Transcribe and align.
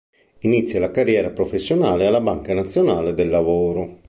Inizia 0.39 0.79
la 0.79 0.89
carriera 0.89 1.29
professionale 1.29 2.07
alla 2.07 2.21
Banca 2.21 2.55
Nazionale 2.55 3.13
del 3.13 3.29
Lavoro. 3.29 3.99